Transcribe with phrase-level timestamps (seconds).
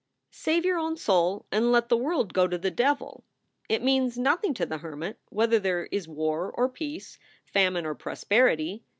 [0.31, 3.23] Save your own soul and let the world go to the devil!
[3.69, 8.83] It means nothing to the hermit whether there is war or peace, famine or prosperity.